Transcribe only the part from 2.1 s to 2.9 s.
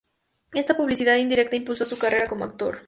como actor.